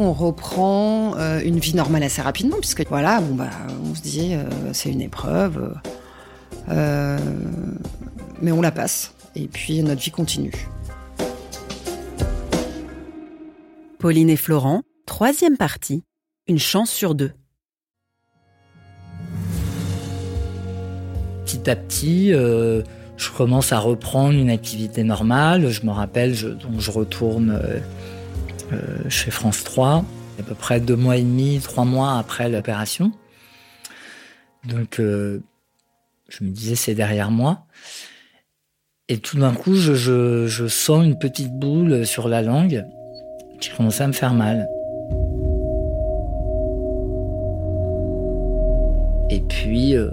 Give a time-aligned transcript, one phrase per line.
[0.00, 3.50] On reprend euh, une vie normale assez rapidement, puisque voilà, bon bah,
[3.84, 5.74] on se dit, euh, c'est une épreuve,
[6.68, 7.18] euh,
[8.40, 10.68] mais on la passe, et puis notre vie continue.
[13.98, 16.04] Pauline et Florent, troisième partie,
[16.46, 17.32] une chance sur deux.
[21.44, 22.82] Petit à petit, euh,
[23.16, 25.70] je commence à reprendre une activité normale.
[25.70, 27.60] Je me rappelle, je, donc je retourne
[29.08, 30.04] chez France 3,
[30.38, 33.12] à peu près deux mois et demi, trois mois après l'opération.
[34.64, 35.42] Donc, euh,
[36.28, 37.66] je me disais, c'est derrière moi.
[39.08, 42.84] Et tout d'un coup, je sens une petite boule sur la langue
[43.60, 44.68] qui commence à me faire mal.
[49.30, 50.10] Et puis, euh,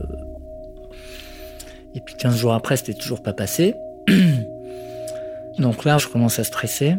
[1.94, 3.76] et puis 15 jours après, c'était toujours pas passé.
[5.58, 6.96] Donc là, je commence à stresser.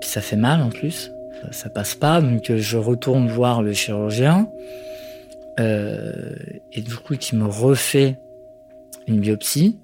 [0.00, 1.10] Puis ça fait mal en plus.
[1.52, 4.48] Ça passe pas, donc euh, je retourne voir le chirurgien.
[5.58, 6.34] Euh,
[6.72, 8.18] et du coup, qui me refait
[9.06, 9.78] une biopsie.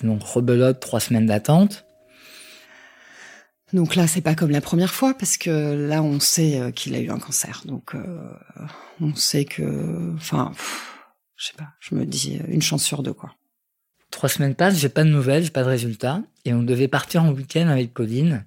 [0.00, 1.84] Et donc rebelote trois semaines d'attente.
[3.72, 6.94] Donc là, c'est pas comme la première fois, parce que là, on sait euh, qu'il
[6.94, 7.62] a eu un cancer.
[7.66, 8.32] Donc, euh,
[9.00, 10.12] on sait que.
[10.16, 10.52] Enfin,
[11.36, 13.34] je sais pas, je me dis une chance sur deux, quoi.
[14.10, 16.20] Trois semaines passent, j'ai pas de nouvelles, j'ai pas de résultats.
[16.44, 18.44] Et on devait partir en week-end avec Pauline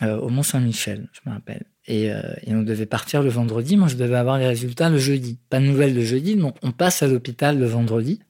[0.00, 1.64] euh, au Mont-Saint-Michel, je me rappelle.
[1.86, 3.76] Et, euh, et on devait partir le vendredi.
[3.76, 5.38] Moi, je devais avoir les résultats le jeudi.
[5.50, 8.20] Pas de nouvelles le jeudi, donc on passe à l'hôpital le vendredi.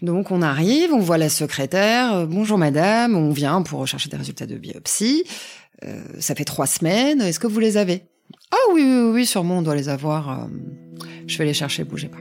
[0.00, 2.12] Donc, on arrive, on voit la secrétaire.
[2.14, 5.24] euh, Bonjour madame, on vient pour rechercher des résultats de biopsie.
[6.20, 8.04] Ça fait trois semaines, est-ce que vous les avez?
[8.52, 10.48] Ah oui, oui, oui, sûrement, on doit les avoir.
[11.26, 12.18] je vais les chercher, bougez pas.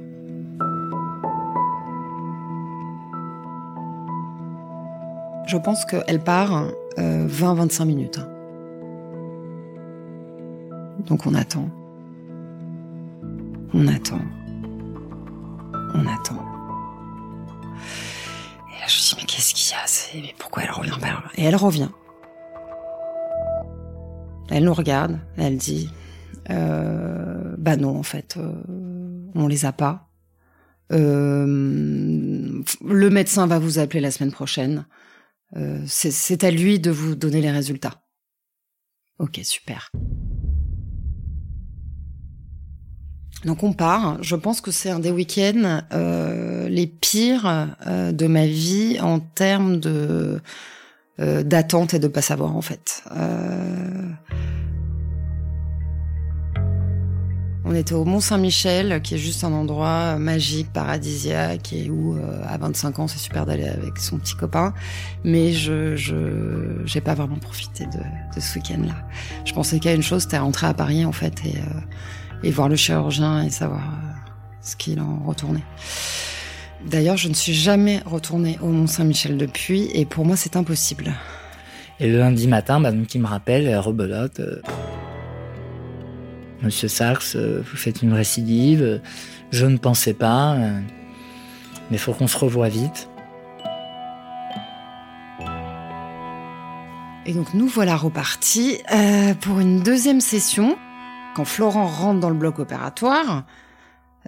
[5.51, 8.19] Je pense qu'elle part euh, 20-25 minutes.
[8.19, 8.27] hein.
[11.05, 11.69] Donc on attend.
[13.73, 14.21] On attend.
[15.93, 16.41] On attend.
[18.69, 20.21] Et là, je me dis, mais qu'est-ce qu'il y a?
[20.25, 20.97] Mais Pourquoi elle revient?
[21.01, 21.89] Pas Et elle revient.
[24.49, 25.89] Elle nous regarde, elle dit,
[26.49, 28.53] euh, bah non, en fait, euh,
[29.35, 30.07] on les a pas.
[30.93, 31.45] Euh,
[32.85, 34.85] le médecin va vous appeler la semaine prochaine.
[35.57, 36.11] Euh, c'est-
[36.43, 38.01] à lui de vous donner les résultats.
[39.19, 39.89] Ok, super.
[43.45, 44.21] Donc on part.
[44.23, 49.19] Je pense que c'est un des week-ends euh, les pires euh, de ma vie en
[49.19, 53.03] termes euh, d'attente et de pas savoir en fait.
[57.71, 62.43] On était au Mont Saint-Michel, qui est juste un endroit magique, paradisiaque, et où euh,
[62.45, 64.73] à 25 ans c'est super d'aller avec son petit copain.
[65.23, 68.95] Mais je je j'ai pas vraiment profité de, ce week-end-là.
[69.45, 71.55] Je pensais qu'à une chose, c'était rentrer à Paris en fait et
[72.43, 74.31] euh, voir le chirurgien et savoir euh,
[74.61, 75.63] ce qu'il en retournait.
[76.85, 81.13] D'ailleurs, je ne suis jamais retournée au Mont Saint-Michel depuis, et pour moi, c'est impossible.
[82.01, 84.41] Et le lundi matin, bah, donc, il me rappelle, rebelote.
[86.61, 89.01] Monsieur Sachs, euh, vous faites une récidive.
[89.51, 90.79] Je ne pensais pas, euh,
[91.89, 93.09] mais faut qu'on se revoie vite.
[97.25, 100.77] Et donc, nous voilà repartis euh, pour une deuxième session.
[101.35, 103.45] Quand Florent rentre dans le bloc opératoire,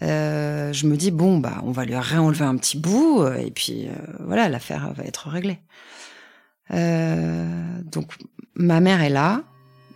[0.02, 3.90] je me dis bon bah on va lui réenlever un petit bout et puis
[4.20, 5.60] voilà l'affaire va être réglée.
[6.70, 8.14] Donc
[8.56, 9.42] ma mère est là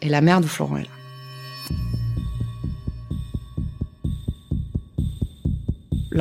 [0.01, 1.96] et la mère de Florent est là.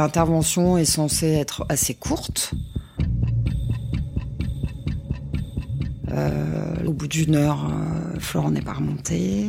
[0.00, 2.52] L'intervention est censée être assez courte.
[6.10, 9.46] Euh, au bout d'une heure, euh, Florent n'est pas remonté.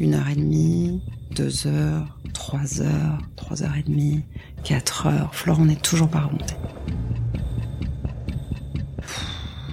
[0.00, 1.02] Une heure et demie,
[1.36, 4.22] deux heures, trois heures, trois heures et demie,
[4.64, 5.34] quatre heures.
[5.34, 6.54] Florent n'est toujours pas remonté.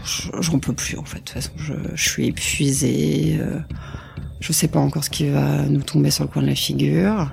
[0.04, 1.20] Je- J'en peux plus en fait.
[1.20, 3.38] De toute façon, je, suis épuisée.
[3.40, 3.62] euh,
[4.42, 7.32] je sais pas encore ce qui va nous tomber sur le coin de la figure.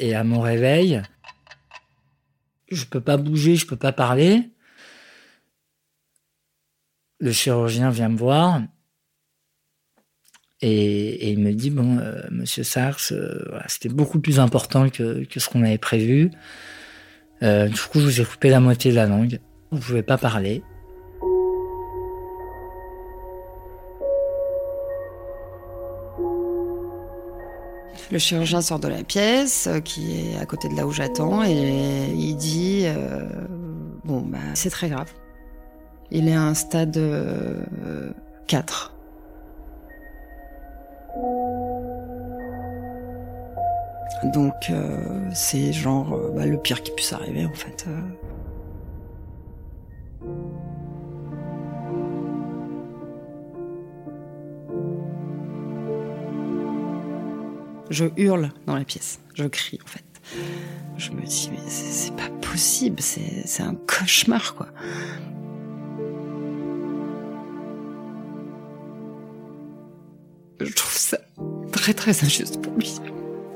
[0.00, 1.02] Et à mon réveil,
[2.70, 4.48] je peux pas bouger, je peux pas parler.
[7.18, 8.62] Le chirurgien vient me voir
[10.62, 15.48] et, il me dit bon, euh, Monsieur Sars, euh, c'était beaucoup plus important que, ce
[15.50, 16.30] qu'on avait prévu.
[17.42, 19.38] Euh, du coup, je vous ai coupé la moitié de la langue.
[19.70, 20.62] Vous pouvez pas parler.
[28.10, 31.44] Le chirurgien sort de la pièce, euh, qui est à côté de là où j'attends,
[31.44, 33.28] et il dit euh,
[34.04, 35.12] Bon, bah, c'est très grave.
[36.10, 38.10] Il est à un stade euh,
[38.48, 38.94] 4.
[44.34, 47.86] Donc euh, c'est genre bah, le pire qui puisse arriver en fait.
[57.90, 60.04] Je hurle dans la pièce, je crie en fait.
[60.96, 64.68] Je me dis mais c'est pas possible, c'est un cauchemar quoi.
[70.60, 71.18] Je trouve ça
[71.72, 72.94] très très injuste pour lui.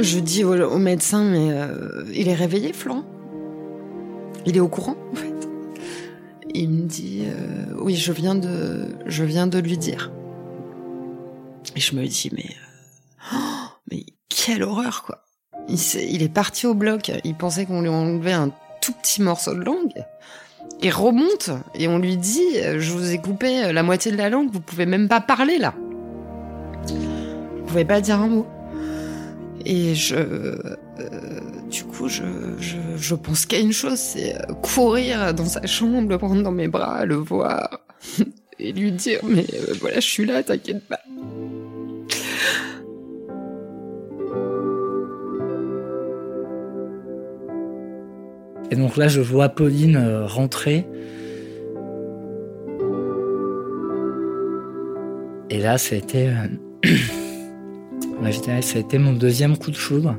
[0.00, 3.04] Je dis au, au médecin, mais euh, il est réveillé, Florent?
[4.46, 5.31] Il est au courant, en fait?
[6.54, 10.12] Il me dit, euh, oui, je viens de, je viens de lui dire.
[11.76, 12.50] Et je me dis, mais,
[13.32, 13.36] oh,
[13.90, 15.24] mais quelle horreur, quoi.
[15.68, 17.12] Il, est parti au bloc.
[17.24, 18.50] Il pensait qu'on lui enlevait un
[18.80, 20.04] tout petit morceau de langue.
[20.82, 24.50] Il remonte et on lui dit, je vous ai coupé la moitié de la langue.
[24.52, 25.74] Vous pouvez même pas parler là.
[26.88, 28.46] Vous pouvez pas dire un mot.
[29.64, 30.16] Et je,
[31.70, 32.22] du coup, je,
[32.96, 36.68] je, pense qu'à une chose, c'est euh, courir dans sa chambre, le prendre dans mes
[36.68, 37.80] bras, le voir
[38.58, 41.00] et lui dire, mais euh, voilà, je suis là, t'inquiète pas.
[48.72, 50.86] Et donc là, je vois Pauline euh, rentrer.
[55.50, 56.48] Et là, ça a été, euh,
[58.62, 60.16] ça a été mon deuxième coup de foudre.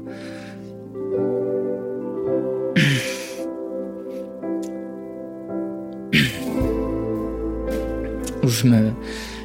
[8.53, 8.91] Je me,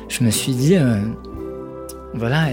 [0.08, 1.00] je me suis dit, euh,
[2.14, 2.46] voilà,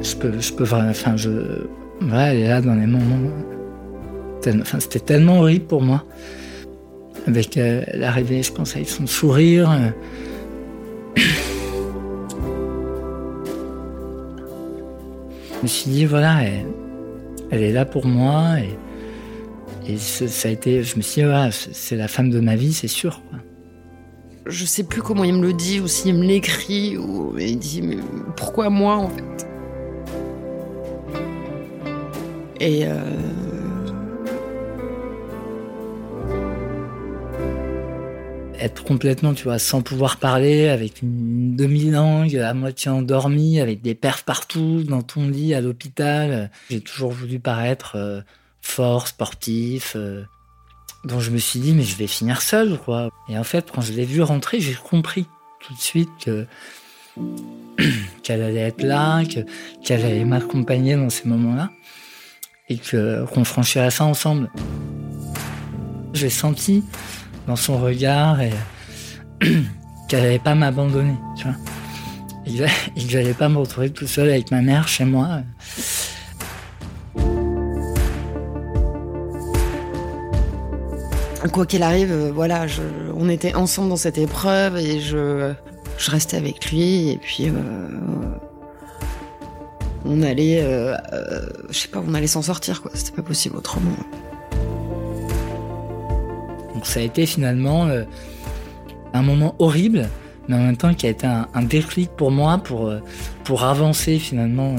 [0.00, 1.30] je peux, je peux, enfin, je,
[2.00, 3.30] voilà, elle est là dans les moments.
[4.60, 6.04] Enfin, c'était tellement horrible pour moi.
[7.26, 9.70] Avec euh, l'arrivée, je pense, avec son sourire.
[9.70, 9.90] euh.
[15.58, 16.66] Je me suis dit, voilà, elle,
[17.52, 18.58] elle est là pour moi.
[18.58, 18.76] Et,
[19.88, 22.72] et ça a été, je me suis dit, c'est c'est la femme de ma vie,
[22.72, 23.20] c'est sûr.
[23.28, 23.38] quoi.
[24.46, 27.82] Je sais plus comment il me le dit ou s'il me l'écrit ou il dit
[27.82, 27.98] mais
[28.36, 29.46] pourquoi moi en fait?
[32.60, 33.00] Et euh,
[38.62, 43.94] être complètement, tu vois, sans pouvoir parler, avec une demi-langue, à moitié endormie, avec des
[43.94, 46.50] perfs partout, dans ton lit, à l'hôpital.
[46.70, 48.20] J'ai toujours voulu paraître euh,
[48.62, 49.92] fort, sportif.
[49.96, 50.24] euh.
[51.04, 53.10] donc je me suis dit, mais je vais finir seul, quoi.
[53.28, 55.26] Et en fait, quand je l'ai vu rentrer, j'ai compris
[55.60, 56.46] tout de suite que
[58.22, 59.40] qu'elle allait être là, que
[59.84, 61.70] qu'elle allait m'accompagner dans ces moments-là,
[62.68, 64.50] et que qu'on franchirait ça ensemble.
[66.14, 66.84] J'ai senti
[67.46, 68.38] dans son regard
[69.40, 71.56] qu'elle allait pas m'abandonner, tu vois.
[72.46, 72.56] Et
[73.06, 75.42] que- pas me retrouver tout seul avec ma mère chez moi.
[81.50, 82.66] Quoi qu'il arrive, euh, voilà,
[83.16, 85.52] on était ensemble dans cette épreuve et je,
[86.08, 87.52] restais avec lui et puis euh,
[90.04, 92.90] on allait, euh, euh, je sais pas, on allait s'en sortir quoi.
[92.94, 93.92] C'était pas possible autrement.
[96.74, 98.04] Donc ça a été finalement euh,
[99.12, 100.08] un moment horrible,
[100.48, 102.92] mais en même temps qui a été un, déclic pour moi pour,
[103.44, 104.76] pour avancer finalement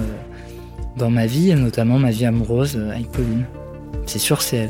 [0.97, 3.45] dans ma vie, et notamment ma vie amoureuse avec Pauline.
[4.05, 4.69] C'est sûr, c'est elle.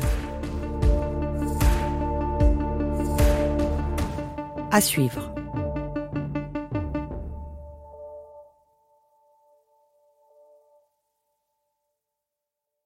[4.74, 5.33] À suivre.